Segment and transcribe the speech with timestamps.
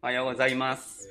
[0.00, 1.08] おはようございます。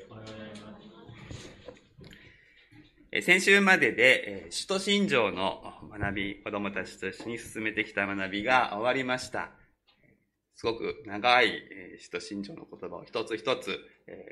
[3.21, 9.51] 先週までで、使徒信条の学び、子供たちと一緒に進めてきた学びが終わりました。
[10.55, 11.61] すごく長い
[11.99, 13.77] 使徒信条の言葉を一つ一つ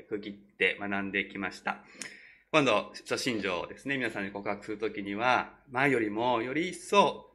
[0.08, 1.84] 区切って学んできました。
[2.50, 7.26] 今度、使徒信条をですね、皆さんに告白するときには、前よりもより一層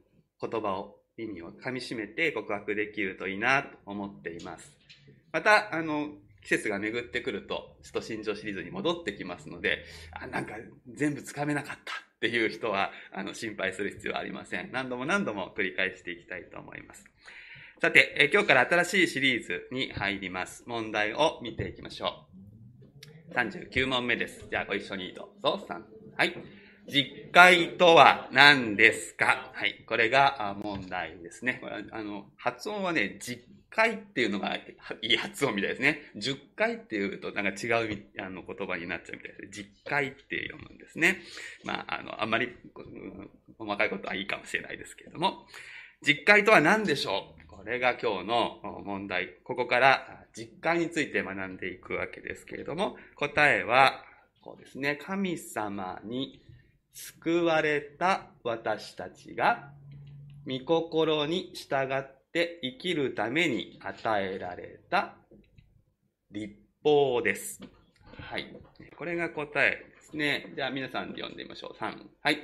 [0.41, 4.75] 言葉を、意味を噛み締めて告白できるといいなと思っています。
[5.31, 6.09] また、あの、
[6.41, 10.55] 季節が巡ってくると、使徒信条シリーズに戻ってきますので、あ、なんか
[10.88, 14.71] 全部つかめなかったっていう人は、あの、心配する必要はありません。
[14.71, 17.05] 何度も何度も繰り返していきたいと思います。
[17.81, 20.63] さて、え今日から新しいシリーズに入ります。
[20.67, 22.27] 問題を見ていきましょ
[23.31, 23.33] う。
[23.33, 24.45] 39問目です。
[24.49, 25.66] じゃあご一緒にどうぞ。
[25.67, 25.81] 3。
[26.17, 26.60] はい。
[26.88, 29.52] 実会とは何ですか？
[29.53, 29.84] はい。
[29.88, 31.62] これが問題ですね。
[31.91, 36.02] あの、発音はね、実回っていうのがいい発音みたいですね。
[36.17, 39.62] 10回っていうとなんか違うあの言葉になっちゃうみたいです。
[39.62, 41.22] 10回って読むんですね。
[41.64, 42.50] まあ、あの、あんまり
[43.58, 45.45] 細かいことはいいかもしれないですけれども。
[46.02, 47.48] 実会とは何でしょう？
[47.48, 49.36] これが今日の問題。
[49.44, 54.03] ここから実会について学んでいくわけですけれども、答えは
[54.42, 54.98] こうですね。
[55.02, 56.42] 神様に
[56.94, 59.72] 救われた私たちが、
[60.47, 65.16] 御心に従って生きるために与えられた
[66.31, 67.59] 立法です。
[68.20, 68.56] はい。
[68.98, 70.53] これが答えですね。
[70.56, 71.78] じゃあ皆さんで読んでみましょう。
[71.78, 71.95] 3。
[72.22, 72.39] はい。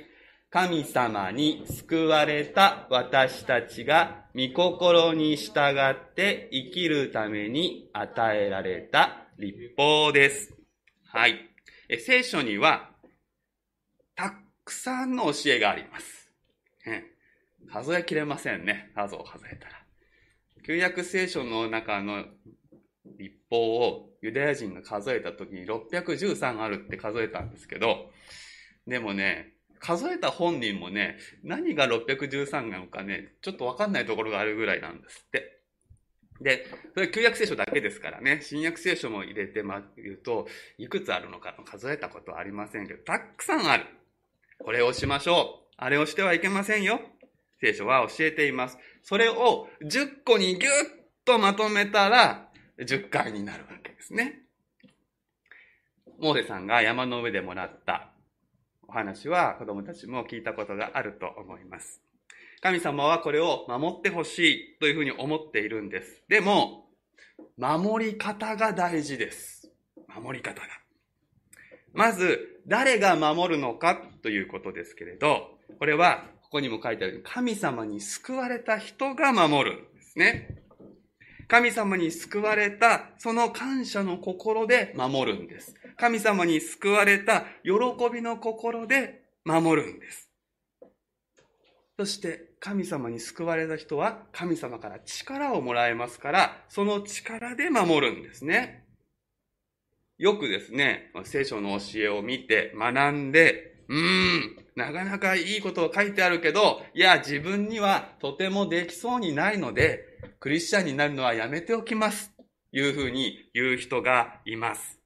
[0.50, 10.54] 神様に救われた私たちが御心に従って生きるために与えられた立法です。
[11.06, 11.36] はい。
[12.00, 12.87] 聖書には
[14.68, 16.30] くさんの教えがあります。
[17.72, 18.92] 数えきれませんね。
[18.94, 19.82] 数を数えたら。
[20.62, 22.26] 旧約聖書の中の
[23.18, 28.10] 立法をユダヤ人が数えた時に613あるって数えたんですけど、
[28.86, 35.62] でもね、数えた本人もね、何が613なのかね、ちょっとわかんないところがあるぐらいなんですって。
[36.42, 40.46] で、それ旧約聖書だけですからね、新約聖書も入れてま、言うと、
[40.76, 43.86] いくつあるのか数えたことはありませんけど、たくさんある。
[44.58, 45.74] これをしましょう。
[45.76, 47.00] あれをしてはいけませんよ。
[47.60, 48.78] 聖書は教えています。
[49.02, 50.72] それを10個にぎゅっ
[51.24, 52.48] とまとめたら
[52.78, 54.42] 10回になるわけですね。
[56.20, 58.12] モーセさんが山の上でもらった
[58.88, 62.02] お話は子供たちも聞いたことがあると思います。
[62.60, 66.24] 神様はこれを守ってほしいというふうに思っているんです。
[66.28, 66.88] でも、
[67.56, 69.70] 守り方が大事です。
[70.08, 70.66] 守り方が。
[71.98, 80.62] まず、誰が守るのかということですけれど、これはここにも書いてあるように神様に救われた人が守るんですね。
[81.48, 85.74] 神様に救われた、その感謝の心で守るんです。
[85.96, 87.72] 神様に救われた喜
[88.12, 90.30] びの心で守るんです。
[91.98, 98.87] そして神様に救われた人は神様から力をもらえますから、その力で守るんですね。
[100.18, 112.32] よくですね、聖書の教えを見て学んで、うーん、なかなかいいことを書いてあるけど、いや、自分にはとてもできそうにないので、クリスチャンになるのはやめておきます。
[112.72, 114.98] いうふうに言う人がいます。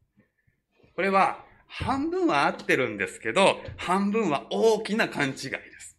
[0.97, 5.49] これは、半分は合ってるんですけど、半分は大きな勘違いで
[5.81, 5.99] す。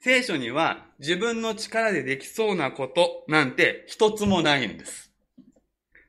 [0.00, 5.11] 聖書には自分の力でできそうなことなんて一つもないんです。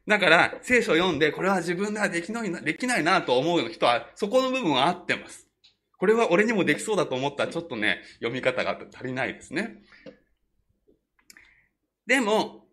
[0.07, 5.47] だから、聖書を読んで、これは自分ではできないな、できないなと思う人は、そこの部分は合ってます。
[5.97, 9.81] これは俺にもできそうだと思ったらちょっとね、読み方が足りないですね。
[12.05, 12.65] でも、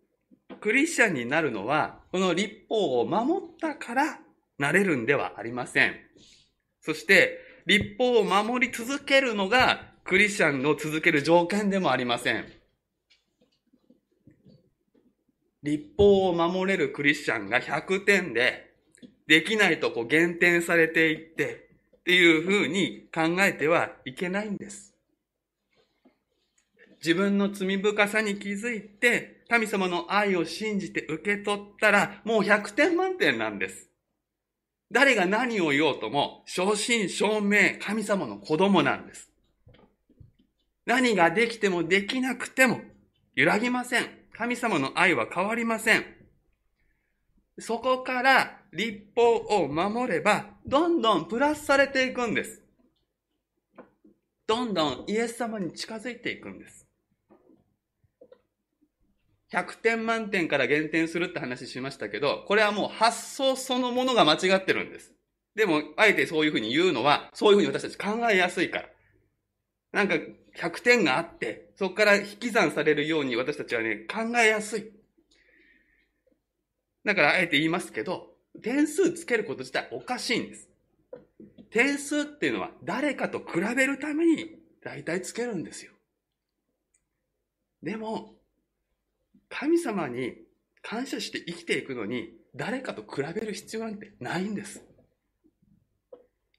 [0.61, 4.19] クリスチャンになるのは、この立法を守ったから
[4.59, 5.95] なれるんではありません。
[6.81, 12.60] そして、立法を守り続けるのがクリスチャンの続ける条件でもありません。
[15.63, 18.71] 立法を守れるクリスチャンが100点で、
[19.27, 24.95] できないとこう減点されていって、っていうふうに考えてはいけないんです。
[26.99, 33.89] 自分の罪深さに気づいて、神様の愛を信じて受け取ったら、もう100点満点なんです。
[34.93, 39.31] 誰が何を言おうとも、正真正銘、神様の子供なんです。
[40.85, 42.81] 何ができてもできなくても、
[43.35, 44.20] 揺らぎません。
[44.41, 46.05] 神様の愛は変わりません。
[47.59, 52.63] そこから立法を守れば、どんどんプラスされていくんです。
[54.47, 56.87] どんどんイエス様に近づいていくんです。
[59.53, 65.13] 100点満点から減点するって話しましたけど、これはもう発想そのものが間違ってるんです。
[65.55, 68.89] でも、あえてそういうふうに言うのは、そういうふうに私たち考えやすいから。
[69.93, 70.15] なんか、
[70.57, 74.93] 100点があって、そこから引き算されるように私たちはね、考えやすい。
[77.05, 80.69] だから、あえて言いますけど、点数つけること自体おかしいんです。
[81.71, 85.93] 点数っていうのは誰かと比べるために大体つけるんですよ。
[87.83, 88.35] でも、
[89.49, 90.35] 神様に
[90.83, 94.85] 感謝して生きていくのに誰かと比べる必要なんてないんです。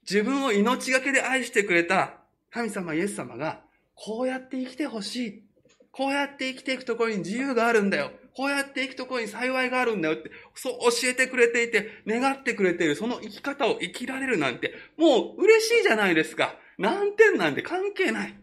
[0.02, 2.18] 自分を命がけで愛してくれた
[2.50, 3.62] 神様イエス様が
[3.94, 5.42] こうやって生きてほしい。
[5.90, 8.10] こうやって生きていくところに自由があるんだよ。
[8.34, 16.56] こうやって生くところに幸いがあるんだよって、そう教えてくれていて、願ってくれている、その生き方を生きられるなんて、もう嬉しいじゃないですか。
[16.78, 18.38] 何点なんて関係ない。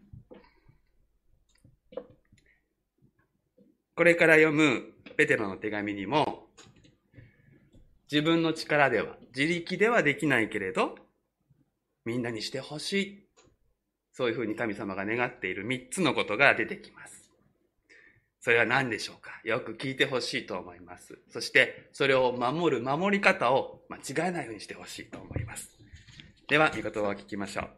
[3.96, 6.48] これから読むペテロの手紙にも、
[8.12, 10.96] 自分の力では、自力ではできないけれど、
[12.06, 13.29] みんなにしてほしい。
[14.20, 17.32] そういうふうに神様が願っている三つのことが出てきます。
[18.42, 19.40] それは何でしょうか？
[19.46, 21.18] よく聞いてほしいと思います。
[21.30, 25.70] そして、それを守る守り方を間違えないようにしてほしいと思います。
[26.50, 27.70] では、御言葉を聞きましょう。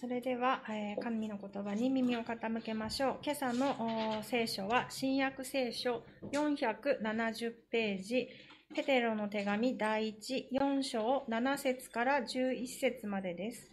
[0.00, 3.16] それでは、えー、神の言葉に耳を傾けましょう。
[3.22, 6.02] 今朝の聖書は、新約聖書
[6.32, 8.28] 470ページ、
[8.74, 13.70] ペテロの手紙第1、4章7節から11節までです。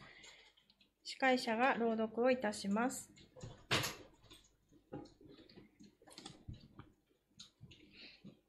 [1.03, 3.09] 司会者が朗読をいたします。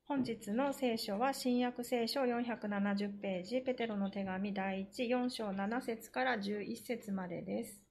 [0.06, 7.83] 本日の聖書は新約聖書470ページ、ペテロの手紙第1、4章7節から11節までです。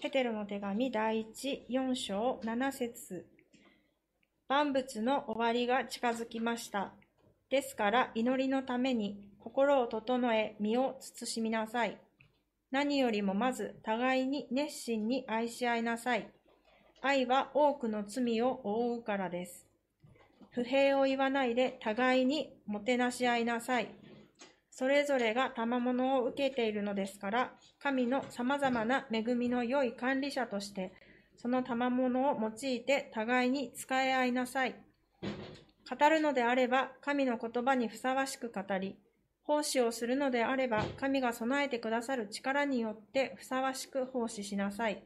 [0.00, 3.26] ペテロの手紙第1、4章7節
[4.48, 6.94] 万物の終わりが近づきました。
[7.50, 11.98] ですから祈りのために心を整え身を慎みなさい。
[12.70, 16.30] 何よりもまず互いに熱心に愛し合いなさい。
[17.02, 19.66] 愛は多くの罪を覆うからです。
[20.50, 23.88] 不平を言わないで互いにもてなし合いなさい。
[24.78, 27.52] それぞれが賜物を受けているのですから、
[27.82, 30.92] 神の様々な恵みの良い管理者として、
[31.36, 34.76] その賜物を用いて互いに使い合いなさい。
[35.90, 38.96] 語るのであれば、神の言葉にふさわしく語り、
[39.42, 45.02] 奉仕をするのであれば、神が備えてくださる力によってふさわしく奉仕しなさい。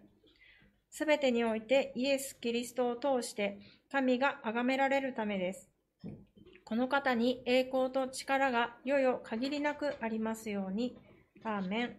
[0.91, 3.59] すべてにおいてイエス・キリストを通して
[3.91, 5.72] 神が崇められるためです。
[6.65, 10.97] この方に栄光と力がよよ限りなくありますように。
[11.45, 11.97] アーメン。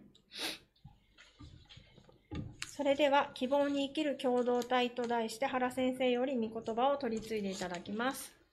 [2.66, 8.43] それでは、希望に生きる共同体と題して原先生より御言葉を取り継いでいただきます。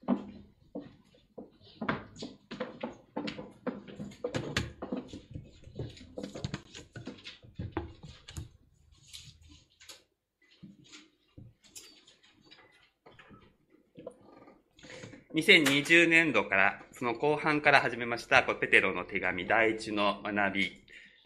[15.42, 20.72] 2020年度から、その後半から始めました、こペテロの手紙第一の学び。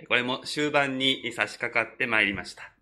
[0.09, 2.73] これも終盤に差し掛かってまいりました。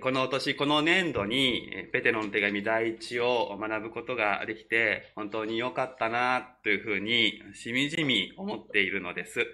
[0.00, 9.46] この年、この年度に、ペテロの手紙第一を学ぶことができて、本当に良かったな、というふうに、しみじみ思っているのです。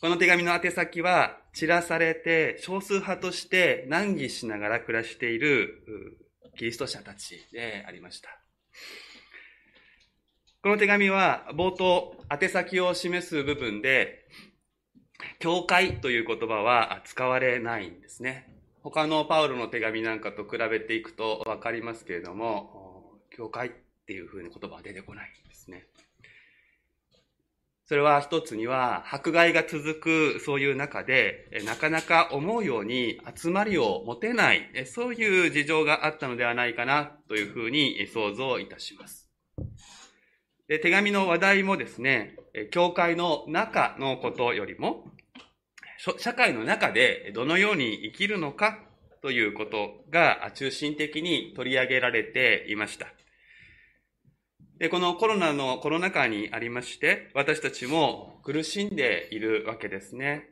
[0.00, 6.16] この手紙の宛先は、散らされて、少数派として難儀しながら暮らしている、
[6.56, 8.43] キリスト者たちでありました。
[10.62, 14.26] この手紙は、冒頭、宛先を示す部分で、
[15.38, 18.50] 教会という言葉は使われないんですね。
[18.82, 23.70] 他のパウロの手紙なんかと比べていくと分かりますけれども、教会っ
[24.06, 25.86] ていうふうに言葉は出てこないんですね。
[27.86, 39.30] それは一つには、迫害が続くそういう中で、なかなか思うように集まりを持てない、そういう事情があったのではないかなというふうに想像いたします。
[40.66, 42.36] で手紙の話題もですね、
[42.70, 45.12] 教会の中のことよりも、
[46.16, 48.78] 社会の中でどのように生きるのか
[49.20, 53.08] ということが中心的に取り上げられていました。
[54.78, 60.50] で、このコロナのコロナ禍にありまして、私たちも苦しんでいるわけですね。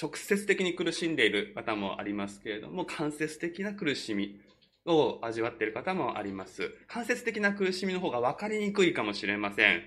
[0.00, 4.40] 直接的に苦しんでいる方もありますけれども、間接的な苦しみ。
[4.92, 6.74] を味わっている方もあります。
[6.86, 9.82] 間接的な苦しみの方が分かりにくいかもしれません。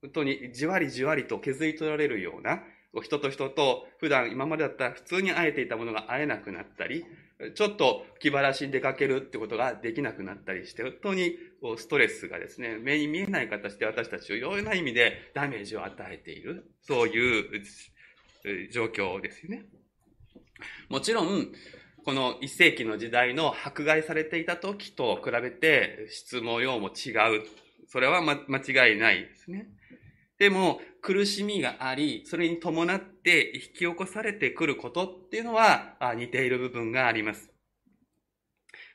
[0.00, 2.62] 本当にじわりじわりと削り取られるような、
[3.02, 7.04] 人と人と普段今までだったら普通に会えていたものが会えなくなったり、
[7.54, 11.36] ちょっと気晴らしに出かけるってことができなくなったりして、本当に
[11.76, 17.62] ストレスがですね、目に見えない形で私たちをいろいろな意味でダメージを与えている、そういう
[18.70, 19.66] 状況ですよね。
[20.88, 21.52] もちろん、
[22.04, 27.44] この一世紀の時代の迫害されていた時と比べて質も量も違う。
[27.88, 29.68] それは、ま、間違いないですね。
[30.38, 37.48] でも、苦しみがあり、それに伴って引き起こされてくることっていうのは似ている部分があります。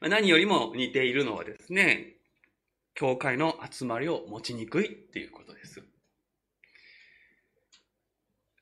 [0.02, 2.18] 何よりも似ているのはですね、
[2.96, 5.82] 教会の集まりを持ちにくいっていうことです。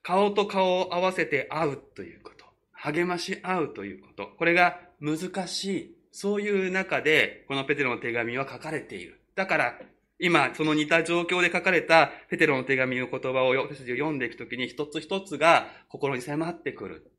[0.04, 2.46] 顔と顔を合わせて会うということ。
[2.74, 4.28] 励まし合うということ。
[4.38, 5.98] これが難しい。
[6.12, 9.22] そういう中で、このペテロの手紙は書かれている。
[9.34, 9.80] だから、
[10.20, 17.12] 今、その似た状況で書かれたペテロの手紙の言葉を私たちが読んでいくときに一つ一つが心に迫ってくる。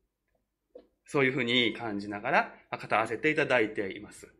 [1.05, 4.31] そういうふうに感じながら語らせていただいています。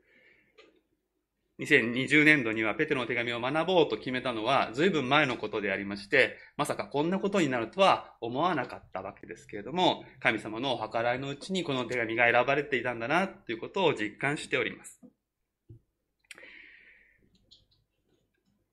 [1.60, 15.00] 2020年度にはペテロの手紙を学ぼうと決めたのは随分前のことでありまして、まさかこんなことになるとは思わなかったわけですけれども、神様のお計らいのうちにこの手紙が選ばれていたんだなということを実感しております。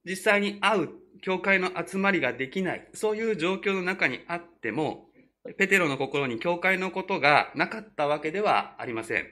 [0.09, 0.88] 実際に会う
[1.21, 5.11] 教会の集まりができない、そういう状況の中にあっても、
[5.59, 9.27] ペテロの心に教会のことがなかったわけではありません。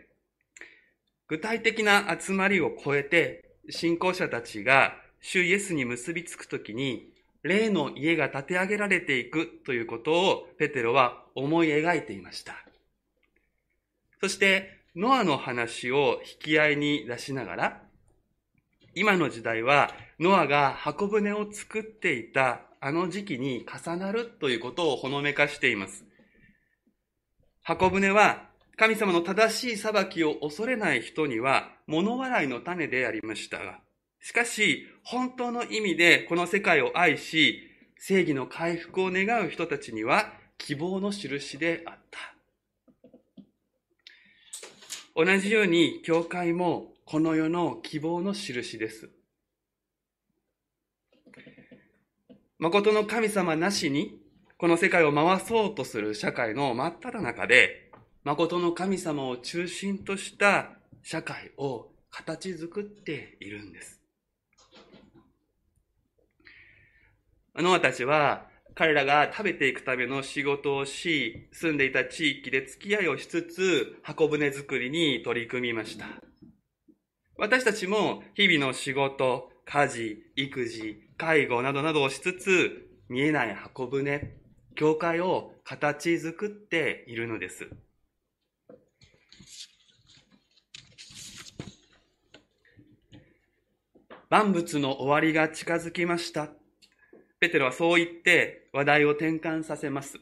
[1.29, 12.55] 具体的な集まりを超えて、信仰者たちが主イエスに結びつくときに、霊の家が建て上げられていくということをペテロは思い描いていました。
[14.21, 17.86] そして、ノアの話を引き合いに出しながら、
[18.99, 26.07] 今の時代はノアが箱舟を作っていたあの時期に重なるということをほのめかしています。
[27.63, 28.49] 箱舟は
[28.79, 33.81] 神様の正しい裁きを恐れない人には物笑いの種でありましたが、
[34.23, 42.19] しかし本当の意味でこの世界を愛し、正義の回復を願う人たちには希望の印であった。
[45.15, 49.09] 同じように教会もこの世の希望の印です。
[52.59, 54.21] 誠の神様なしに
[54.59, 57.93] この世界を回そうとする社会の真っ只中で
[58.25, 60.71] 誠の神様を中心とした
[61.05, 64.01] 社会を形作っているんです。
[67.55, 76.26] ノアたちは彼らが食べていくための仕事をし、住んでいた地域で付き合いをしつつ、箱舟作りに取り組みました。
[77.39, 84.35] 私たちも日々の仕事、家事、育児、介護などなどをしつつ、見えない箱舟、
[84.75, 87.69] 教会を形作っているのです。
[94.31, 96.49] 万物の終わりが近づきました。
[97.39, 100.19] ペテロはそう言って話題を転換させます。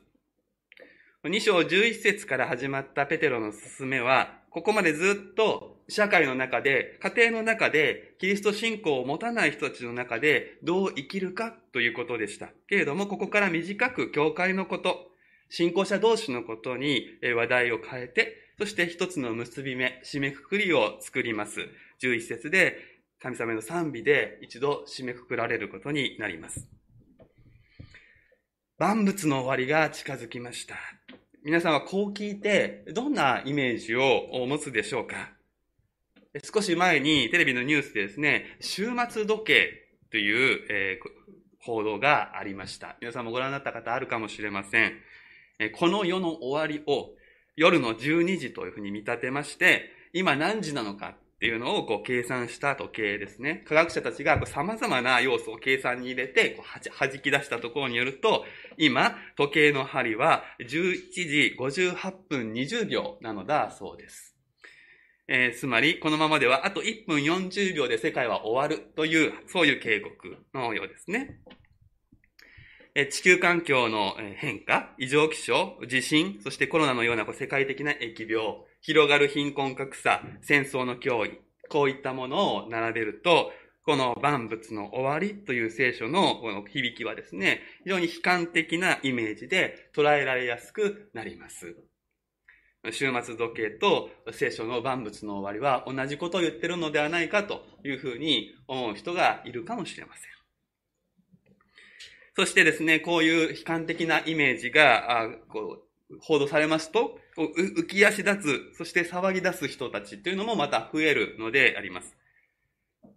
[1.22, 12.48] 2章11節から始まったペテロの進めは、ここまでずっと社会の中で、家庭の中で、キリスト信仰を持たない人たちの中でどう生きるかということでした。
[12.68, 15.10] けれども、ここから短く教会のこと、
[15.50, 21.60] 信仰者同士のことに話題を変えて、そして一つの結び目、締めくくりを作ります。
[22.00, 22.78] 11節で、
[23.20, 26.66] 神様の賛美で一度締めくくられることになります。
[28.78, 30.76] 万物の終わりが近づきました。
[31.44, 35.33] 皆さんはこう聞いて、どんなイメージを持つでしょうか？
[36.42, 41.08] 少し前にテレビのニュースでですね、終末時計という、えー、
[41.60, 42.96] 報道がありました。
[43.00, 44.94] 皆さんもご覧になった方あるかもしれません。
[45.78, 47.10] この世の終わりを
[47.54, 53.64] 夜の12時というふうに見立てまして、今何時なのかっていうのをこう計算した時計ですね。
[53.68, 58.44] 科学者たちが様々な要素を計算に入れてこう弾き出したところによると、
[58.76, 64.33] 今、時計の針は11時58分20秒なのだそうです。
[65.26, 71.40] えー、つまり、このままではあと1分40秒で世界は終わるという、そういう警告のようですね。
[72.96, 83.50] え地球環境の変化、異常気象、地震、そしてコロナのような世界的な疫病、広がる貧困格差、戦争の脅威、こういったものを並べると、
[83.84, 91.76] この万物の終わりという聖書のこの響きはですね、非常に悲観的なイメージで捉えられやすくなります。
[92.92, 100.34] 終末時計と聖書の万物の終わりは同じことを言ってるのではないかというふうに思う人がいるかもしれません。
[102.36, 112.16] そしてですね、こういう悲観的なイメージが、こう報道されますと、浮き足立つ、そして騒ぎ出す人たちというのもまた増えるのであります。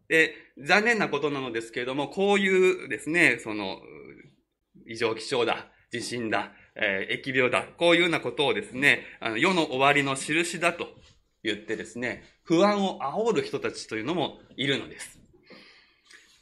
[0.07, 3.79] で、残念なことなのですけれども、こういうですね、その、
[4.85, 10.87] 異常気象だ、地震だ、えー、疫病だ、こういうようなことをですね、あの世の終わりの印だと
[11.43, 15.19] 言ってですね、不安を煽る人たちというのもいるのです。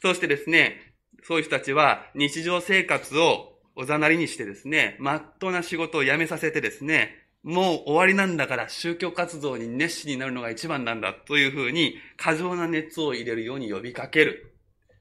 [0.02, 0.76] そしてですね、
[1.22, 14.52] そういう人たちは日常生活をおざなりにしてですね、まっとうな仕事を辞めさせてですね、もう終わりなんだから宗教活動に熱心になるのが一番なんだというふうに過剰な熱を入れるように呼びかける。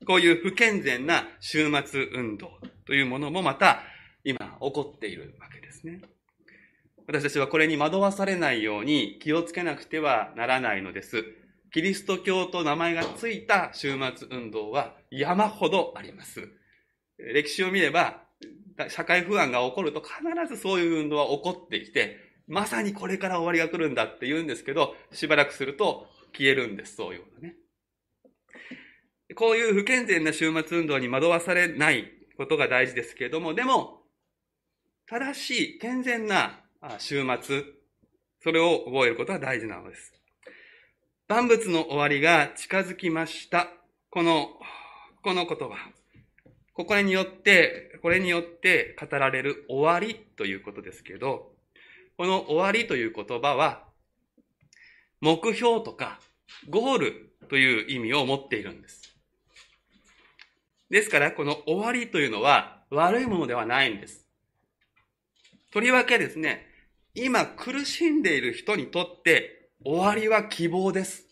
[0.06, 2.52] こういう不健全な終末運動
[2.86, 3.82] というものもまた
[4.66, 6.02] 起こっているわけですね。
[7.08, 11.24] 私たちはこれに惑わされないように気をつけなくてはならないのです。
[11.72, 16.50] キリスト教と名前がついた終末運動は山ほどあります。
[17.18, 18.24] 歴史を見れば、
[18.90, 22.18] 社会不安が起こると必ずそういう運動は起こってきて、
[22.48, 27.56] まさにこれから終わりが来るんだって言うんですけど、しばらくすると消えるんです、そういうのね。
[29.36, 34.05] こういう不健全な終末運動に惑わされないことが大事ですけれども、でも、
[35.08, 36.62] 正しい健全な
[36.98, 37.64] 終末、
[38.42, 40.12] それを覚えることは大事なのです。
[41.28, 43.68] 万物の終わりが近づきました。
[44.10, 44.50] この、
[45.22, 45.76] この言葉。
[46.74, 51.52] ここによって、これによって語られる終わりということですけど、
[52.18, 53.84] この終わりという言葉は、
[55.22, 56.20] 目標とか
[56.68, 59.16] ゴールという意味を持っているんです。
[60.90, 64.25] ですから、この終わりというのは悪いものではないんです。
[65.76, 66.66] とりわけですね、
[67.16, 71.26] 今苦しんでいる人にとって終わりは希望です。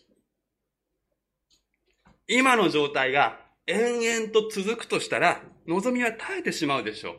[2.28, 7.12] 今の状態が延々と続くとしたら、望みは絶えてしまうでしょ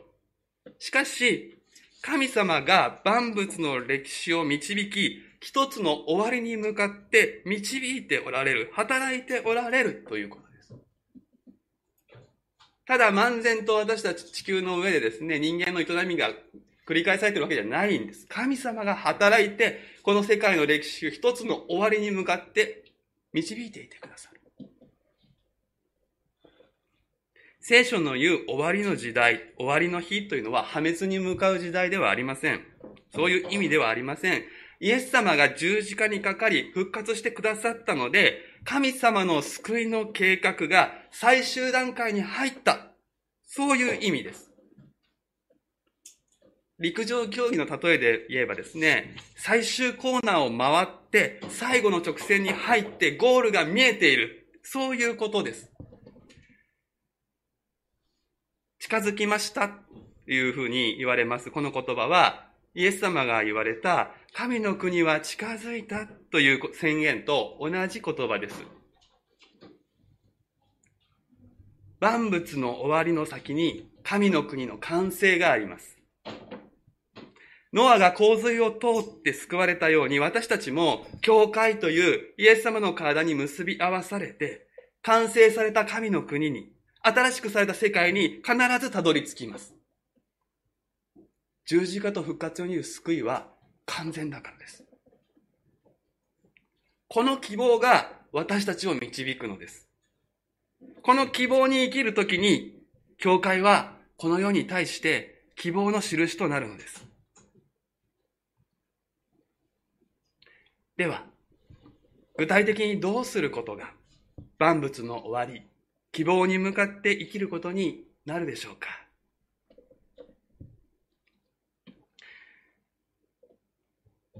[0.66, 0.70] う。
[0.78, 1.58] しかし、
[2.00, 10.74] 神様が万物の歴史を導き、一つの終わりに向かって導いておられる、働いておられるということです。
[12.86, 16.30] ただ漫然と私たち地球の上でですね、人間の営みが
[16.86, 18.26] 繰り返されてるわけじゃないんです。
[18.28, 22.84] 神様が働いて、この世界の歴史を一つの終わりに向かって
[23.32, 24.36] 導いていてくださる。
[27.60, 32.60] 聖書の言う終わりの時代、終わりの日というのは破滅に向かう時代ではありません。
[33.12, 34.44] そういう意味ではありません。
[34.78, 42.92] イエス様が十字架にかかり復活してくださったので、神様の救いの計画が最終段階に入った。
[43.44, 44.52] そういう意味です。
[46.78, 54.46] 陸上競技の例えで言えばですね、最終コーナーを回って、最後の直線に入ってゴールが見えている。
[54.62, 55.70] そういうことです。
[58.78, 61.50] 近づきましたというふうに言われます。
[61.50, 68.62] この言葉は、イエス様が言われた、神の国は近づいたという宣言と同じ言葉です。
[72.00, 75.95] 万物の終わりの先に神の国の完成があります。
[77.72, 84.66] ノアが洪水を通って救われたように私たちも教会というイエス様の体に結び合わされて
[85.02, 89.74] 完成された神の国に新しくされた世界に必ずたどり着きます。
[91.66, 93.48] 十字架と復活による救いは
[93.86, 94.84] 完全だからです。
[97.08, 99.88] この希望が私たちを導くのです。
[101.02, 102.82] この希望に生きるときに、
[103.18, 107.05] 教会はこの世に対して希望の印となるのです。
[110.96, 111.24] では、
[112.38, 113.92] 具体的にどうすることが
[114.58, 115.62] 万物の終わり、
[116.12, 118.88] 希望に向かって生きることになるでしょうか？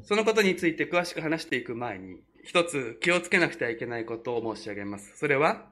[0.03, 5.19] そのことについて詳しく話していく前に、一つ気をつけなくてはいけないことを申し上げます。
[5.19, 5.66] それは、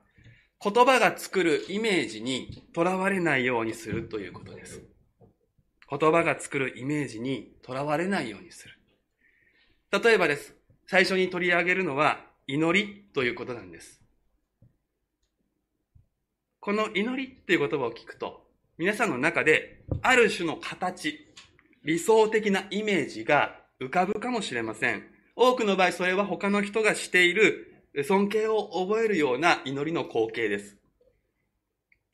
[0.63, 4.83] 言葉が作るイメージにとらわれないようにするということです。
[5.89, 8.75] 言葉が作るイメージにとらわれないようにする。
[10.03, 10.54] 例えばです。
[10.87, 14.01] 最初に取り上げるのは祈りということなんです。
[16.61, 18.45] この祈りっていう言葉を聞くと、
[18.79, 21.19] 皆さんの中である種の形、
[21.85, 25.05] 理想的なイメージが浮かぶかもしれません。
[25.37, 30.77] 多くの場合それは他の人がしている尊敬を覚えるような祈りの光景です。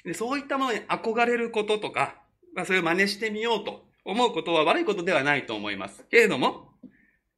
[0.05, 2.17] でそういったものに憧れることとか、
[2.55, 6.05] まあ、それを真似してみようと思うことは悪いことではないと思います。
[6.11, 6.73] けれども、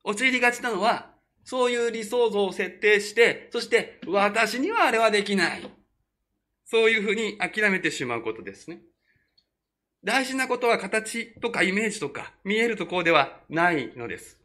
[0.04, 1.11] 陥りがちなのは、
[1.44, 5.70] そういう理想像を設定して、そして、私にはあれはできない。
[6.64, 8.80] そういうふうに諦めてしまうことですね。
[10.04, 14.38] 大事なことは形とかイメージとか見えるところではないのです。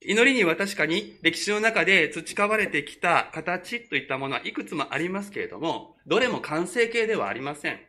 [0.00, 7.80] 祈りには確かに歴史の中で培われてきた形といったものはいくつもありますけれども、どれも完成形ではありません。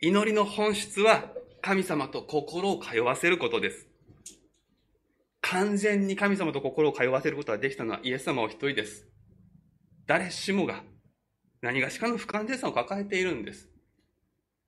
[0.00, 3.89] 祈りの本質は神様と心を通わせることです。
[5.50, 9.08] 完全に神様と心を通わせることができたのはイエス様お一人です。
[10.06, 10.84] 誰しもが
[11.60, 13.68] 何がしかの不完全さを抱えているんです。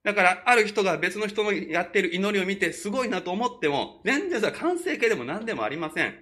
[0.03, 6.15] だから、ある人が別の人のやっている祈りを見てすごいなと思っても、全然それは完成形でも何でもありません。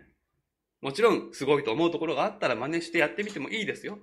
[0.83, 3.99] もちろん、すごいと思うところがあったら真似してやってみてもいいですよ。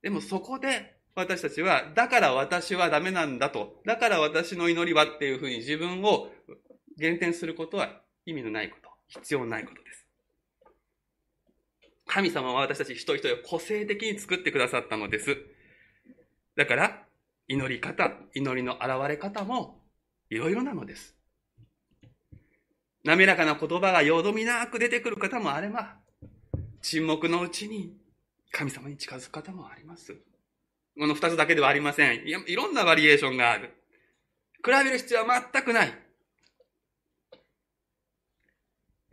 [0.00, 6.30] でもそこで、私たちは、だから私はダメなんだと、だから私の祈りはっていうふうに自分を
[6.98, 8.83] 減点することは意味のないこと、
[9.20, 10.06] 必要ないことです。
[12.06, 15.36] 神様は私たち一人一人を個性的に作ってくださったのです。
[16.56, 17.02] だから、
[17.48, 19.80] 祈り方、祈りの現れ方も
[20.30, 21.14] いろいろなのです。
[23.04, 25.96] 滑らかな言葉がよどみなく出てくる方もあれば、
[26.80, 27.96] 沈黙のうちに
[28.50, 30.14] 神様に近づく方もあります。
[30.96, 32.26] この二つだけではありません。
[32.26, 33.74] いいろんなバリエーションがある。
[34.64, 35.92] 比べる必要は全くない。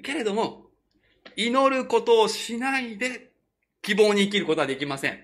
[0.02, 0.68] けれども、
[1.36, 3.32] 祈ることをしないで
[3.82, 5.20] 希望に生きることはできません。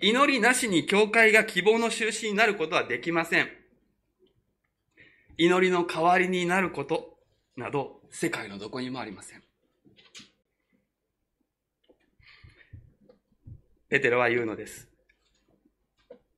[0.00, 3.48] 祈りなしに教会が希望の印になることはできません。
[5.36, 7.18] 祈りの代わりになること
[7.56, 9.42] など、世界のどこにもありません。
[13.88, 14.88] ペテロは言うのです。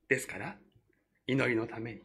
[0.07, 0.57] ですから、
[1.27, 2.01] 祈りのために、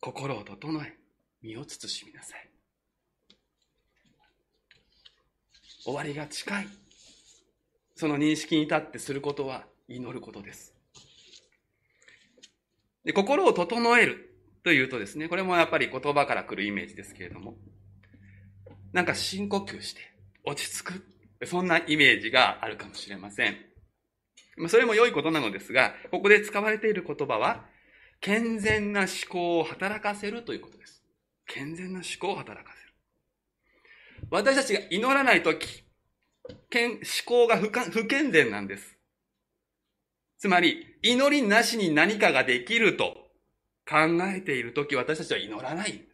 [0.00, 0.99] 心を整え、
[1.42, 2.48] 身を慎みなさい。
[5.84, 6.66] 終わりが近い。
[7.96, 10.74] その認識に立ってすることは祈ることです。
[13.04, 17.56] で心を整えるというとですね、これもやっぱり言葉から来るイメージですけれども、
[18.92, 20.00] なんか深呼吸して
[20.44, 21.46] 落ち着く。
[21.46, 23.56] そんなイメージがあるかもしれません。
[24.68, 27.64] それも良いことなのですが、ここで使われている言葉は、
[28.20, 30.99] 健全な思考を働かせるということです。
[31.52, 32.92] 健全な思考を働かせる。
[34.30, 35.82] 私たちが祈らないとき、
[36.48, 38.96] 思考が不不健全なんです。
[40.38, 43.28] つまり、祈りなしに何かができると
[43.88, 43.96] 考
[44.34, 46.06] えているとき、私たちは祈らない。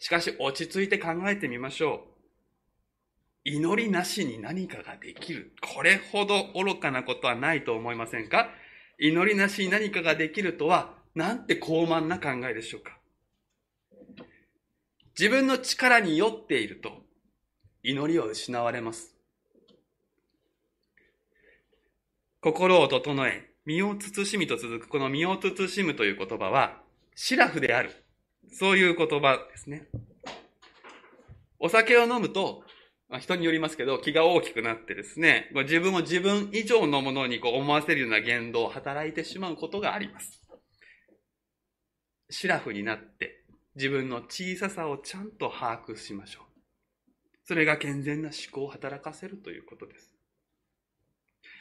[0.00, 2.06] しかし、落ち着いて考えてみましょ
[3.44, 3.50] う。
[3.50, 5.52] 祈りなしに何かができる。
[5.62, 8.50] これほど愚かなことはないと思いませんか？
[8.98, 12.98] 祈りなしに何かができるとは、なんて高慢な考えでしょうか
[15.18, 16.92] 自分の力に酔っていると、
[17.82, 19.16] 祈りは失われます。
[22.40, 26.80] 心を整え、身を慎みと続くこの身を慎むという言葉は、
[27.16, 28.04] シラフである。
[28.52, 29.88] そういう言葉ですね。
[31.58, 32.62] お酒を飲むと、
[33.08, 40.47] まあ、人によりますけど、気が大きくなってですね、自分を自分以上のものにこう思わせるような言動を働いてしまうことがあります。
[42.30, 46.48] シラフになって、自分の小ささをちゃんと把握しましょう。
[47.44, 50.14] それが健全な思考を働かせるということです。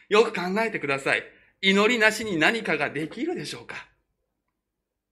[0.10, 1.24] よく考えてください。
[1.62, 3.88] 祈りなしに何かができるでしょうか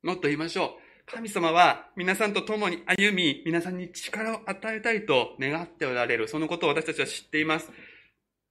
[0.04, 0.70] もっと言いましょう。
[1.06, 6.28] 神様は皆さんと共に歩み、皆さんに力を与えたいと願っておられる。
[6.28, 7.72] そのことを私たちは知っています。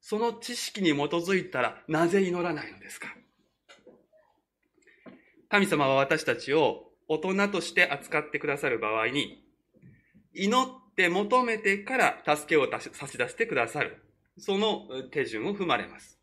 [0.01, 3.09] その知識に基づいたらなぜ祈らないのですか
[5.49, 9.45] 神様は私たちを大人として扱ってくださる場合に、
[10.35, 14.03] 祈って求めてから助けを差し出してくださる。
[14.39, 16.19] その手順を踏まれます。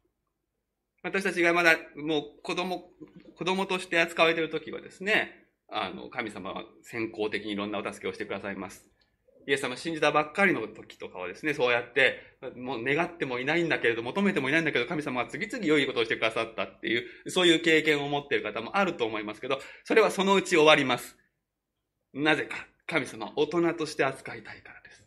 [1.04, 2.92] 私たちがまだもう子供、
[3.38, 8.91] 子供として扱われているときはですね、あの、神様は先行的にいろんなお助けをしてくださいます。
[9.48, 12.20] イエス様信じたばっかりの時とかはですね、そうやって、
[12.56, 21.18] もう願ってもいないんだけれど、求めてもいないんだけど、神様は次々良いことをしてくださったっていう、そういう経験を持っている方もあると思いますけど、それはそのうち終わります。
[22.14, 22.56] なぜか、
[22.88, 25.04] 神様は大人として扱いたいからです。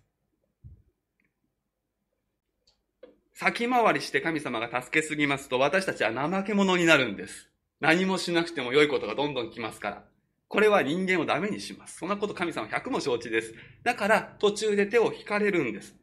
[3.35, 7.51] 先回りして神様が助けすぎますと、私たちは怠け者になるんです。
[7.81, 10.14] 何もしなくても良いことがどんどん来ますから。
[10.49, 11.99] これは人間をダメにします。
[11.99, 13.55] そんなこと神様100も承知です。
[13.83, 15.95] だから途中で手を引かれるんです。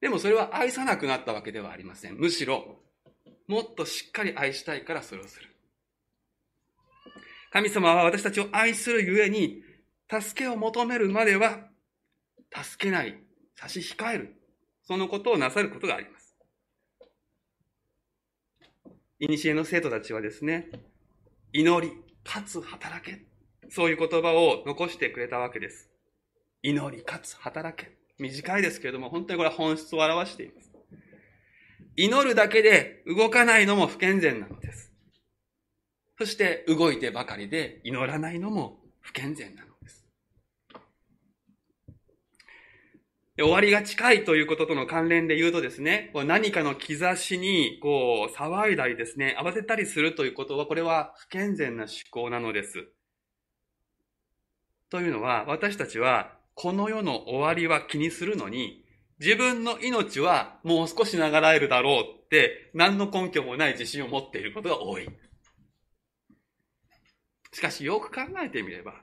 [0.00, 2.16] でもそれは愛さなくなったわけではありません。
[2.18, 2.82] むしろ、
[3.46, 5.48] もっとしっかり愛したいからそれをする。
[7.50, 9.62] 神様は私たちを愛するゆえに、
[10.10, 11.68] 助けを求めるまでは、
[12.52, 13.22] 助けない、
[13.54, 14.34] 差し控える。
[14.82, 16.36] そのことをなさることがあります。
[19.20, 20.68] いにしえの生徒たちはですね、
[21.52, 21.92] 祈り、
[22.24, 23.24] かつ働け。
[23.70, 25.90] そういう言葉を残してくれたわけです。
[26.62, 27.92] 祈り、かつ働け。
[28.18, 30.72] 短いですけれども、本当にこれは本質を表しています。
[31.96, 34.92] 祈るだけで動かないのも不健全なのです。
[36.18, 40.06] そして動いてばかりで祈らないのも不健全なのです。
[43.36, 52.86] 終わりが近いということとの関連で言うとですね、何かの兆しにこう騒いだりですね、慌てたりするということは、これは不健全な思考なのです。
[54.88, 58.84] というのは、私たちはこの世の終わりは気にするのに、
[59.18, 65.08] 自分の命はもう少し流れるだろうって何の根拠もない自信を持っていることが多い。
[67.52, 68.94] しかしよく考えてみれば、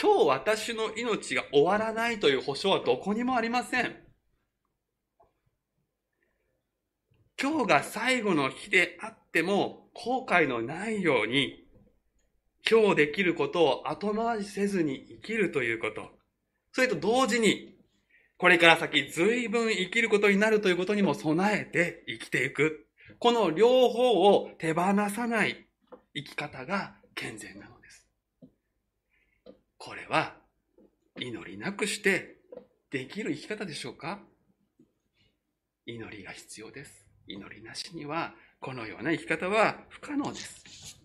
[0.00, 3.96] 今日私の命が終わらないという保証はどこにもありません。
[7.40, 11.66] 今日が最後の日であっても後悔のないように、
[12.68, 16.10] 今日できることを後回しせずに生きるということ。
[16.72, 17.76] それと同時に、
[18.38, 22.86] これから先随分生きることになるということにも備えて生きていく。
[23.18, 25.68] この両方を手放さない
[26.14, 27.71] 生き方が健全なの。
[29.84, 30.34] これは
[31.18, 32.36] 祈りなくして
[32.92, 34.20] できる生き方でしょうか？
[35.84, 37.04] 祈りが必要です。
[37.26, 40.96] 祈りなしにはこのような生き方は不可能です。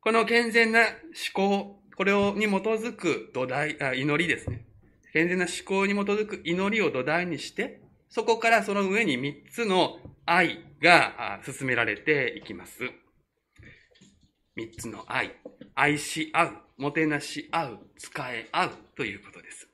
[0.00, 0.86] この健全な思
[1.34, 4.64] 考、これをに基づく土台、あ祈りですね。
[5.12, 12.92] 健全な思考に基づく祈りを土台にして、そこからその上に三つの愛が進められていきます。
[14.56, 15.32] 三つの愛。
[15.74, 19.68] 愛し合う、もてなし合う、使え合うということです。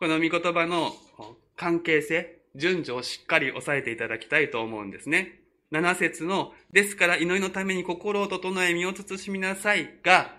[0.00, 0.92] この御言葉の
[1.54, 5.40] 関係性、順序をしっかり押さえていただきたいと思うんですね。
[5.70, 10.34] 七節の、ですから祈りのために心を整え身を慎みなさいが、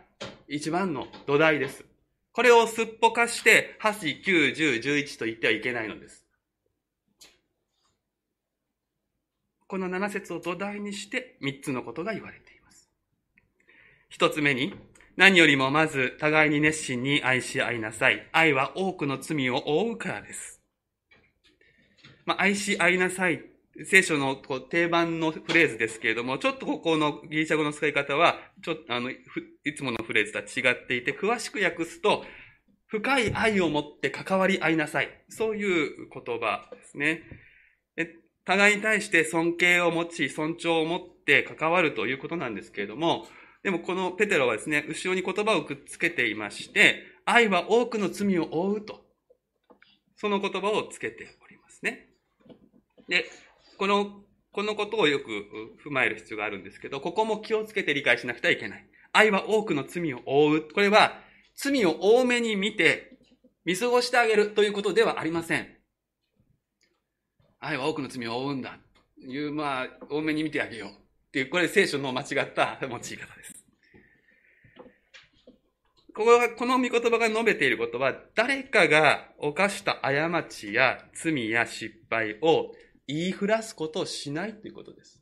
[0.48, 1.86] 一番の土台です。
[2.32, 6.27] これをすっぽかして、8、9、10、11と言ってはいけないのです。
[9.68, 12.90] この7節を土台にして3つのことが言われています。
[14.18, 14.74] 1つ目に、
[15.18, 18.30] 何よりもまず互いに熱心に愛し合いなさい。
[18.32, 20.62] 愛は多くの罪を負うからです。
[22.26, 23.42] まあ、愛し合いなさい。
[23.86, 29.18] 聖書のこう定番のフレーズですけれども、ちょっとここのギリシャ語の使い方は、ちょっとあの、い
[29.76, 32.24] つものフレーズとは違っていて、詳しく訳すと、
[32.88, 35.10] 深い愛を持って関わり合いなさい。
[35.30, 37.22] そういう言葉ですね。
[38.48, 43.28] 互いに対して尊敬を持ち、尊重を持って関わるということなんですけれども、
[43.62, 49.02] でもこのペテロはですね、後ろに言葉をくっつけていまして、愛は多くの罪を負うと、
[50.16, 52.08] その言葉をつけておりますね。
[53.10, 53.26] で、
[53.78, 54.22] この、
[54.54, 55.26] このことをよく
[55.86, 58.90] 踏まえる必要があるんですけど、ここも気をつけて理解しなくてはいけない。
[59.12, 60.72] 愛は多くの罪を負う。
[60.74, 61.20] これは、
[61.54, 63.18] 罪を多めに見て、
[63.66, 65.77] 見過ごしてあげるということではありません。
[67.68, 68.78] 愛は多くの罪を負うんだ。
[69.20, 70.90] いう、まあ、多めに見てあげよう。
[70.90, 70.94] っ
[71.32, 73.66] ていう、これ聖書の間違った用い方です。
[76.14, 82.72] ここは、この御言葉が述べていることは、誰かが犯した過ちや罪や失敗を
[83.06, 85.22] 言いふらすことをしないということです。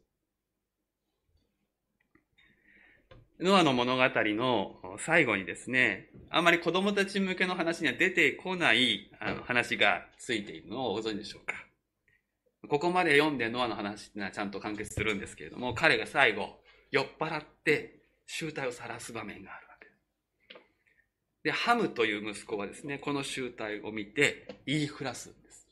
[3.40, 11.65] ノアの物語の最後にですね、あまり子供たち向けの話には出てこないあの話がついているのをご存知でしょうか。
[12.68, 16.60] ここまで読んでノアの話っていうのはちゃんと完結するんですけれども、彼が最後、
[16.92, 20.62] 酔っ払って集体を晒す場面があるわけで。
[21.44, 25.68] で、ハムという息子はですね、この集体を見て言いふらすんです。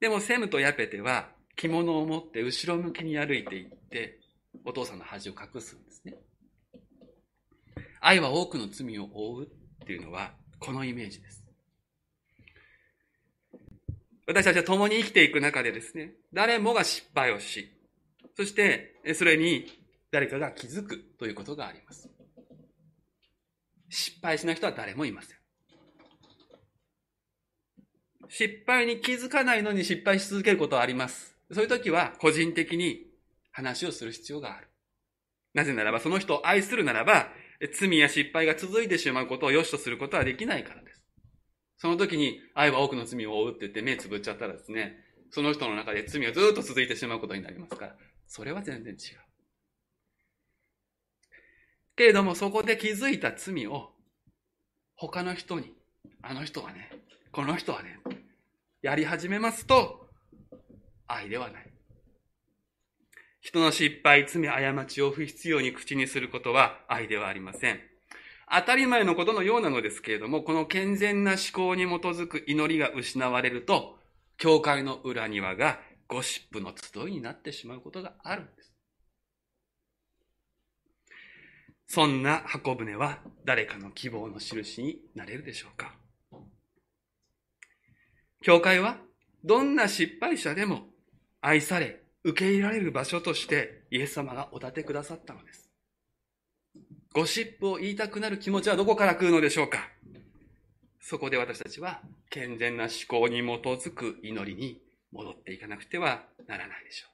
[0.00, 4.18] でもセムとヤペテは着物を持って後ろ向きに歩いていって、
[4.64, 6.14] お父さんの恥を隠すんですね。
[8.00, 11.41] 愛は多くの罪を負うっていうのは、このイメージです。
[14.26, 17.72] 私たちは共に生きていく中でですね、誰もが失敗をし、
[18.36, 19.66] そしてそれに
[20.10, 22.08] 誰かが気づくということがあります。
[23.88, 25.36] 失敗しない人は誰もいません。
[28.28, 31.36] 失敗に気づかないのに失敗し続けることはあります。
[31.50, 33.06] そういう時は個人的に
[33.50, 34.68] 話をする必要がある。
[35.52, 37.28] なぜならば、その人を愛するならば、
[37.78, 40.91] 罪や失敗が続いてしまうことを良しとすることはできないからです。
[41.82, 45.00] その時に愛は多くの罪を負うって言って目つぶっちゃったらですね、
[45.32, 47.96] その人の中で罪がずっと続いてしまうことになりますから、
[48.28, 48.98] それは全然違う。
[51.96, 53.90] けれどもそこで気づいた罪を
[54.94, 55.74] 他の人に、
[56.22, 56.88] あの人はね、
[57.32, 57.98] この人はね、
[58.80, 60.06] やり始めますと、
[61.08, 61.66] 愛ではない。
[63.40, 67.91] 人の失敗、罪、過ちを不必要に口にすることは愛ではありません。
[68.54, 73.96] 当たり前のことのようなのですけれども、この健全な思考に基づく祈りが失われると、
[74.36, 78.74] 教会の裏庭がゴシップの集いになってしまうことがあるんです。
[81.86, 85.94] そんな箱舟は誰かの希望の印になれるでしょうか
[88.42, 88.98] 教会は
[89.44, 90.88] どんな失敗者でも
[91.40, 95.71] 愛され、受け入れられる場所としてイエス様がお立てくださったのです。
[97.12, 99.90] ゴシップを言いたくなる気持ちはどこから来るのでしょうか？
[101.00, 104.80] そこで私たちは健全な思考に基づく祈りに
[105.12, 107.06] 戻っていかなくてはならないでしょ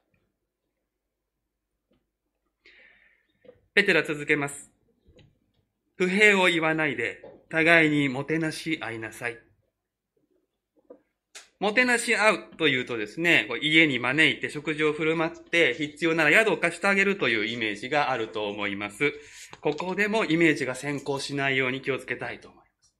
[3.47, 3.51] う。
[3.75, 4.71] ペテラ続けます。
[5.97, 9.39] 不平を言わないで互いにもてなし合いなさい。
[11.59, 19.13] もてなし合うというとですね、家に招いて食事を振る舞って必要なら宿を貸してあげるというイメージがあると思います。
[19.61, 22.95] ここでもイメージが先行しないように気をつけたいと思います。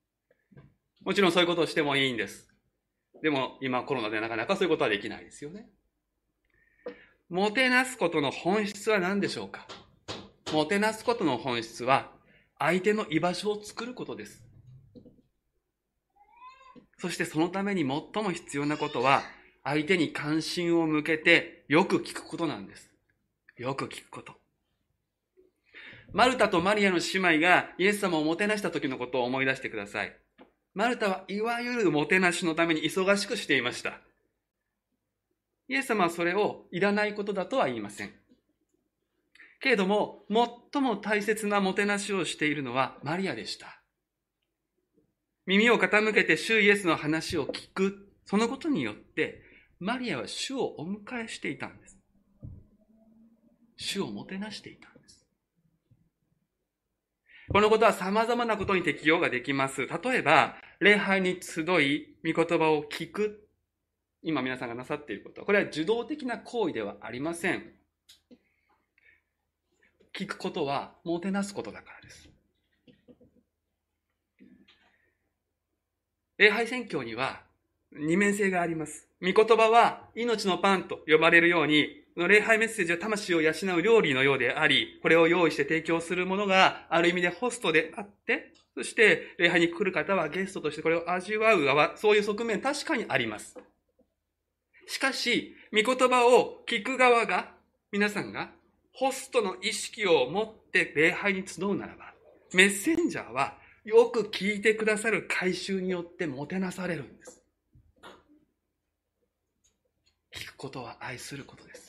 [1.05, 2.49] もちろんそういうことをしてもいいんです。
[3.23, 5.69] でも今コロナでなかなかそういうことはできないですよね。
[7.29, 9.67] もてなすことの本質は何でしょうか？
[10.53, 12.11] もてなすことの本質は
[12.59, 14.43] 相手の居場所を作ることです。
[16.97, 19.23] そしてそのために最も必要なことは、
[19.63, 22.91] 相手に関心を向けてよく聞くことなんです。
[23.57, 24.38] よく聞くこと。
[26.13, 30.17] マルタとマリアの姉妹がイエス様をもてなした時のことを思い出してください。
[30.75, 34.01] マルタはいわゆるもてなしのために忙しくしていました。
[35.69, 38.13] イエス様はそれをいらないことだとは言いません。
[39.61, 40.25] けれども、
[40.73, 43.83] 最も大切なもてなしをしているのはマリアでした。
[45.47, 49.43] 耳を傾けて主イエスの話を聞く、そのことによって、
[49.81, 51.99] マリアは主をお迎えしていたんです。
[53.77, 54.89] 主をもてなしていた。
[57.51, 59.87] このことは様々なことに適用ができます。
[59.87, 63.49] 例えば、礼拝に集い、御言葉を聞く。
[64.23, 65.45] 今皆さんがなさっていること。
[65.45, 67.73] これは受動的な行為ではありません。
[70.15, 72.29] 聞くことはもてなすことだからです。
[76.37, 77.43] 礼拝宣教には
[77.93, 79.09] 二面性があります。
[79.23, 81.89] 御言葉は命のパンと呼ばれるように、
[82.27, 93.57] 礼拝メッセージは魂を養う料理のようであり、これを用意して提供するものがある意味でホストであって、そして礼拝に来る方はゲストとしてこれを味わう側、そういう側面確かにあります。
[94.87, 97.53] しかし、御言葉を聞く側が、
[97.93, 98.51] 皆さんが
[98.93, 102.13] ホストの意識を持って礼拝に集うならば、
[102.53, 107.43] メッセンジャーはよく聞いてくださる回収によってもてなされるんです。
[110.35, 111.88] 聞くことは愛することです。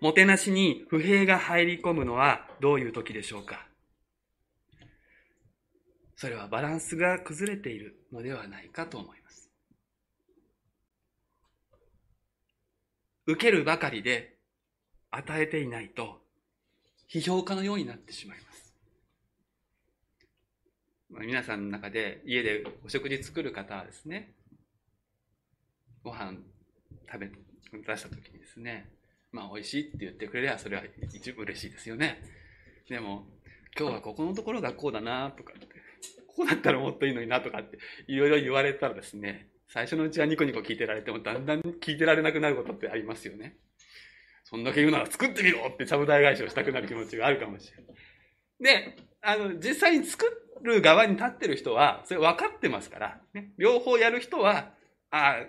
[0.00, 3.66] もてなしに不平が入り込むのはどういう時でしょうか？
[6.16, 9.50] それはバランスが崩れているのではないかと思います。
[13.26, 14.36] 受けるばかりで
[15.10, 16.22] 与えていないと
[17.12, 18.74] 批評家のようになってしまいます。
[21.10, 24.32] まあ、皆さんの中で家でお食事作る方はですね、
[26.02, 26.38] ご飯
[27.10, 27.30] 食べ、
[27.72, 28.88] 出した時にですね、
[29.32, 32.22] まあ美味しいって言ってくれればそれは一番嬉しいですよね。
[32.88, 33.26] でも、
[33.78, 35.66] 今日はここのところがこうだなとかって、
[36.36, 43.56] こうだったらもっといいのになとかっていろいろ言われたらですね、最初のうちはニコニコ聞いてられてもだんだん聞いてられなくなることってありますよね。
[44.44, 47.94] そんだけ言うなら作ってみろってちゃぶ台返しをしたくなる気持ちがあるかもしれない。
[48.60, 50.26] で、あの、実際に作
[50.62, 54.72] る側に立ってる人は、それ分かってますから、ね、両方やる人は、
[55.10, 55.46] ああ、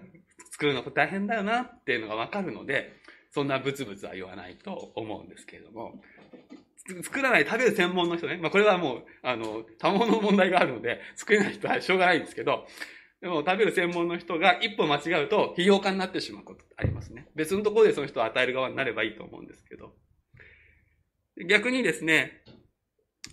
[0.51, 3.00] 作るの大変だよなっていうのが分かるので、
[3.31, 6.01] そんなブツブツは言わないと思うんですけれども、
[7.03, 8.37] 作らない、食べる専門の人ね。
[8.37, 12.67] まあこれはもう、あの、賜物の問題があるので、作れない人はしょうがないんですけど、
[13.21, 17.27] でも食べる専門の人が一歩間違うと批評家になってしまうことありますね。
[17.35, 19.93] 別のところでその人を与える側になればいいと思うんですけど。
[21.47, 22.43] 逆にですね、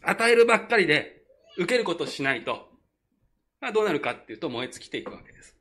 [0.02, 1.22] 与えるばっかりで
[1.56, 2.68] 受けることしないと、
[3.60, 5.57] まあ、どうなるかっていうと燃え尽きていくわけです。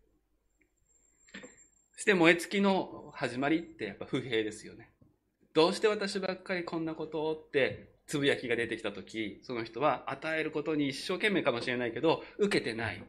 [1.97, 4.91] そして燃え尽きの始まりってやっぱ不平ですよね。
[5.55, 13.03] どうして私ばっかりこんなことをってつぶやきが出てきたとき、その人は与えることに一生懸命かもしれないけど、受けてない。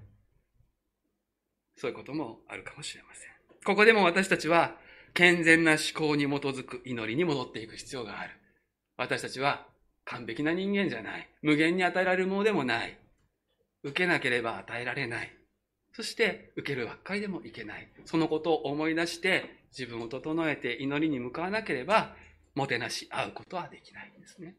[1.76, 3.30] そういうこともあるかもしれません。
[3.66, 4.74] ここでも私たちは
[5.12, 8.30] 健全な思考に基づく祈りに戻っていく必要がある。
[8.96, 9.66] 私たちは
[10.06, 11.28] 完璧な人間じゃない。
[11.42, 12.98] 無限に与えられるものでもない。
[13.82, 15.38] 受けなければ与えられない。
[15.98, 17.88] そして受けるばっかりでもいけない。
[18.04, 22.14] そのことを思い出して自分を整えて祈りに向かわなければ
[22.54, 24.54] もてなし合うことはできないんですね。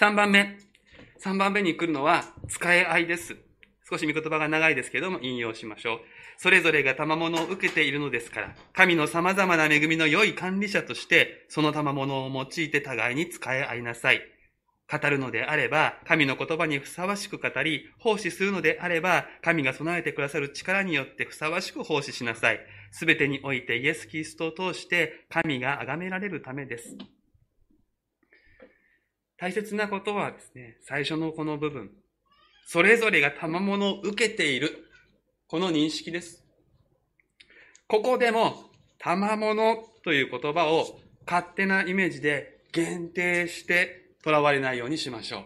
[0.00, 0.56] 3番目。
[1.22, 3.36] 3番目に来るのは使い合いです。
[3.86, 5.98] 少し見言葉が長いですけれども引用しましょう。
[6.38, 14.22] それぞれが賜物を受けているのですから、神の様々な恵みの良い管理者として、その賜物を用いて互いに使い合いなさい。
[14.90, 22.60] 語るのであれば、神の言葉にふさわしく語り、奉仕するのであれば、神が備えてくださる力によってふさわしく奉仕しなさい。
[22.90, 26.96] すべてにおいてイエス・キリストを通して神が崇められるためです。
[29.38, 31.90] 大切なことはですね、最初のこの部分。
[32.66, 34.84] それぞれが賜物を受けている。
[35.48, 36.44] この認識です。
[37.88, 45.44] ここでも、賜物という言葉を勝手なイメージで限定して囚われないようにしましょう。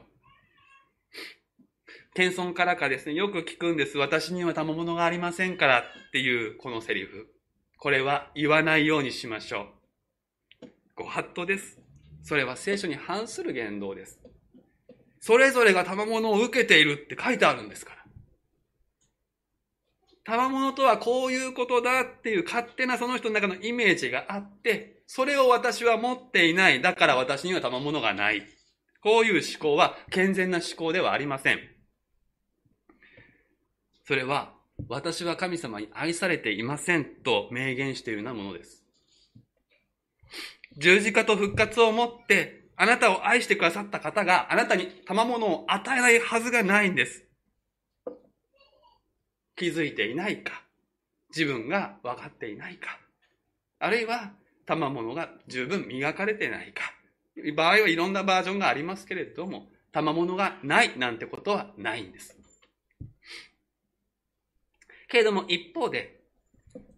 [2.14, 3.99] 謙遜からかですね、よく聞くんです。
[3.99, 7.29] 私には賜物がありませんからっていうこのセリフ。
[7.76, 9.66] これは言わないようにしましょ
[10.62, 10.66] う。
[10.97, 11.81] ご法度です。
[12.22, 14.20] それは聖書に反する言動です。
[15.20, 17.99] それぞれが賜物を受けているって書いてあるんですから。
[20.24, 26.83] 賜物とはこういうことだっていう勝手なその人の中のイメージがあって、それを私は持っていない。
[26.83, 28.58] だから私には賜物がない。
[29.09, 31.61] こういう思考は健全な思考ではありません。
[34.07, 34.53] それは、
[34.87, 38.85] 私は神様に愛されていませんと明言しているようなものです。
[40.77, 47.25] 十字架と復活をもって、あなたを愛してくださった方があなたに賜物を与えないはずがないんです。
[49.57, 50.63] 気づいていないか、
[51.31, 53.01] 自分が分かっていないか、
[53.79, 54.35] あるいは
[54.67, 56.93] 賜物が十分磨かれてないか、
[57.55, 62.36] 場合はいろんなバージョンがありますけれども、賜物がないなんてことはないんです。
[65.09, 66.20] けれども一方で、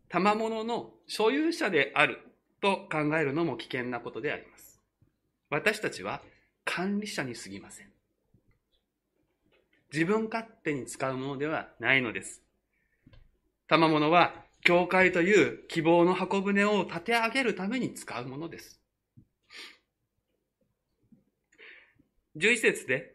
[0.09, 2.19] 賜物の所有者である
[2.61, 4.81] と考えるのも危険なことであります。
[5.51, 6.23] 私たちは
[6.65, 7.91] 管理者に過ぎません。
[9.93, 12.43] 自分勝手に使うものではないのです。
[13.69, 18.80] 賜物は、教会という希望の箱舟を立て上げるために使うものです。
[22.37, 23.15] 11節で、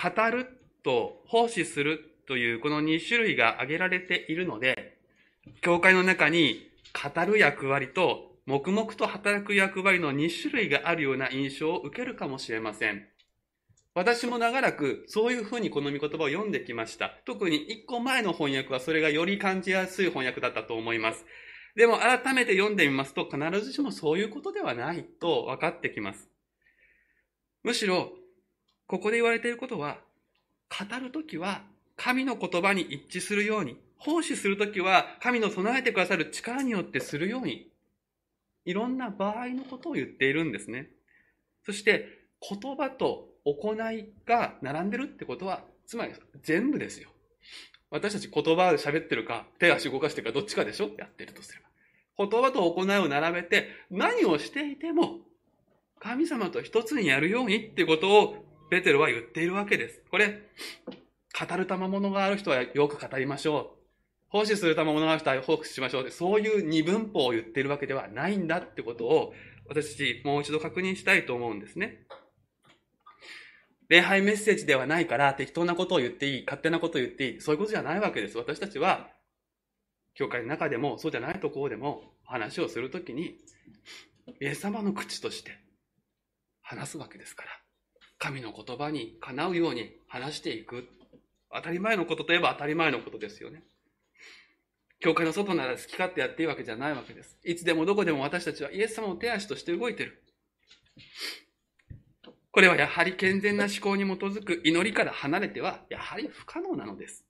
[0.00, 0.46] 語る
[0.84, 4.98] と奉仕するというこの2種類が挙げられているので、
[5.60, 13.06] 教会の中に語る役割と黙々と働く役割の2種類があるような印象を受けるかもしれません。
[13.94, 17.18] 私も長らくそういうふうにこの御言葉を読んできました。
[17.24, 21.26] 特に1個前の翻訳はそれがより感じやすい翻訳だったと思います。
[21.74, 26.28] でも改めて読んでみますと必ずしもそういうことではないと分かってきます。
[27.64, 28.12] むしろ、
[28.88, 29.98] ここで言われていることは、
[30.68, 31.62] 語るときは
[31.96, 37.70] 神の言葉に一致するように、奉仕するときは神の備えてくださる力によってするように、
[38.64, 40.90] いろんな場合のことを言っているんですね。
[41.64, 42.06] そして
[42.40, 47.10] 言葉と行いが並んでるってことは、つまり全部ですよ。
[47.90, 51.68] 私たち言葉で喋ってるか、手足動かしてるかどっちかでしょやってるとすれば。
[52.26, 55.20] 言葉と行いを並べて何をしていても
[56.00, 60.02] 神様と一つにやるようにってことをペテロは言っているわけです。
[60.10, 60.42] これ、
[61.38, 63.78] 語る賜物がある人はよく語りましょう。
[64.30, 66.10] 奉仕する賜物がある人は奉仕しましょう。
[66.10, 69.32] そういう二分法を言っているわけではないんだってことを
[69.68, 72.06] 私たちもう一度確認したいと思うんですね。
[73.88, 78.36] 礼拝メッセージではないから適当なことを言っていい、勝手なことを言っていい、そういうことじゃないわけです。
[78.36, 79.08] 私たちは、
[80.14, 83.38] 教会の中でもそうじゃないところでも話をするときに、
[84.40, 85.52] イエス様の口として
[86.60, 87.50] 話すわけですから、
[88.18, 90.88] 神の言葉にかなうように話していく。
[91.52, 93.62] 当たり前のことといえば当たり前のことですよね。
[95.00, 97.38] 教会の外なら好き勝手やっていいわけじゃないわけです。
[97.44, 100.22] いつでもどこでも私たちはイエス様の手足として動いている。
[102.50, 107.24] これはやはり健全な思考に基づく祈りから離れては、やはり不可能なのです。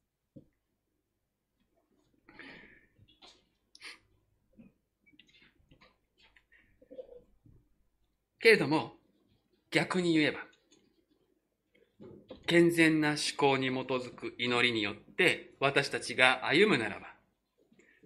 [8.40, 8.94] けれども、
[9.70, 10.47] 逆に言えば、
[12.48, 17.08] 健全な思考に基づく祈りによって私たちが歩むならば、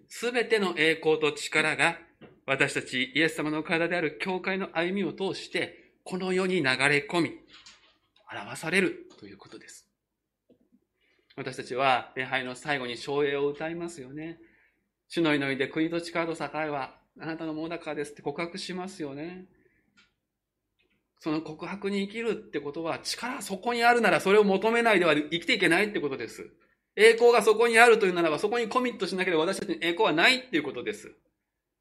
[0.09, 1.97] すべての栄光と力が
[2.45, 7.31] 私たちイエス様の体である教会の歩みを通して、この世に流れ込み、
[8.29, 9.87] 表されるということです。
[11.37, 14.39] 私たちは礼拝の最後に唱詠を歌いますよね。
[15.07, 19.45] 主の祈りで国と力と栄はあなたのものだからですって告白しますよね。
[21.23, 26.51] その告白に生きるってことは力そこにあるならそれを求めないでは生きていけないってことです。
[26.97, 31.15] 栄光がそこにあるというならばそこにコミットしなければ私たちに栄光はないっていうことです。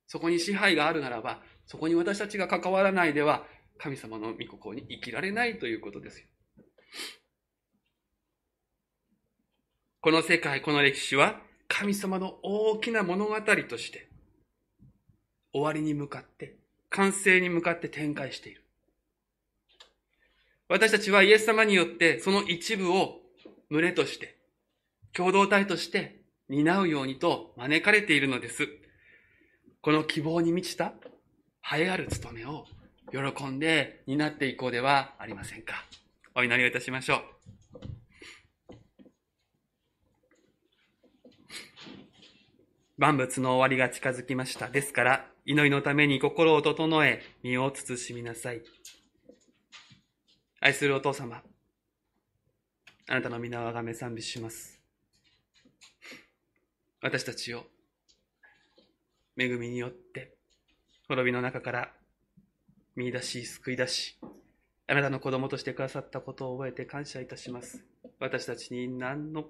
[0.06, 3.42] そこに支配があるならばそこに私たちが関わらないでは
[3.78, 6.26] 神様の御心に生きられないということですよ。
[10.02, 14.08] この世界、この歴史は神様の大きな物語として
[15.52, 16.58] 終わりに向かって、
[16.90, 18.61] 完成に向かって展開している。
[20.72, 23.20] 私たちはイエス様によってその一部を
[23.70, 24.38] 群れとして、
[25.12, 28.66] 共同体として担うようにと招かれているのです。
[29.82, 30.94] この希望に満ちた
[31.70, 32.64] 栄えある務めを
[33.10, 35.74] 喜んで担っていこうではありませんか。
[36.34, 37.20] お祈りをいたしましょう。
[42.96, 44.68] 万物の終わりが近づきました。
[44.68, 48.62] ですから、祈りのために心を整え、身を慎みなさい。
[50.64, 51.42] 愛するお父様、
[53.08, 54.80] あなたの皆をあがめ賛美します。
[57.00, 57.64] 私たちを
[59.36, 60.36] 恵みによって
[61.08, 61.92] 滅びの中から
[62.94, 64.20] 見出し、救い出し、
[64.86, 67.84] あなたの子供としてくださったことを覚えて感謝いたします。
[68.20, 69.46] 私たちに何の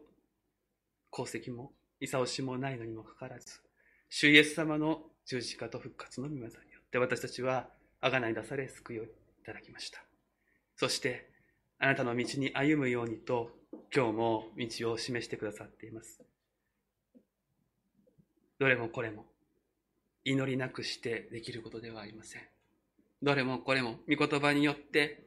[1.12, 3.60] 功績も、いさおしもないのにもかかわらず、
[4.08, 6.50] 主イエス様の十字架と復活の御業によ
[6.80, 7.68] って私たちは
[8.00, 9.08] 贖い出され救いをい
[9.44, 10.02] ただきました。
[10.82, 11.30] そして、
[11.78, 13.52] あなたの道に歩むようにと、
[13.94, 14.46] 今日も
[14.80, 16.20] 道を示してくださっています。
[18.58, 19.26] どれもこれも
[20.24, 22.42] 祈りなくしてできることではありません。
[23.22, 25.22] どれもこれも御言葉によって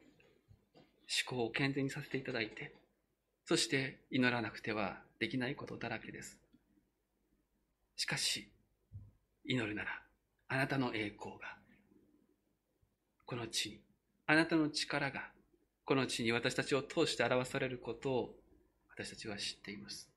[1.30, 2.76] 思考を健全にさせていただいて、
[3.46, 6.38] そして祈らなくてはできないことだらけです。
[7.96, 8.52] しかし、
[9.46, 10.02] 祈るなら、
[10.50, 11.56] あなたの栄光が、
[13.26, 13.80] この地に、
[14.28, 15.34] あなたの力が、
[15.86, 18.36] この地に私たちを通して表されることを
[18.90, 20.10] 私たちは知っています。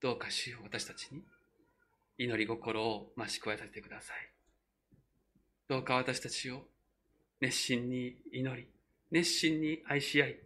[0.00, 1.22] どうか主よ私たちに
[2.18, 4.16] 祈り心を増し加えさせてください。
[5.68, 6.62] どうか私たちを
[7.40, 8.66] 熱心に祈り、
[9.10, 10.36] 熱心に愛し合い、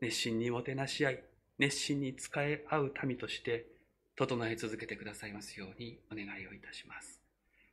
[0.00, 1.22] 熱心にもてなし合い、
[1.58, 3.66] 熱心に使え合う民として
[4.16, 7.20] 整え続けてくださいますようにお願いをいたします。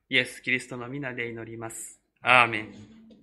[0.10, 2.00] イエス・キリストの皆で祈ります。
[2.22, 3.21] アーメン。